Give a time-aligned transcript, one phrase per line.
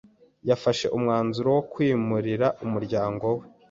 [0.49, 3.45] yafashe umwanzuro wo kwimurira umuryango we